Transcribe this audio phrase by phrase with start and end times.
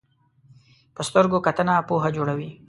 [0.95, 2.49] په سترګو کتنه پوهه جوړوي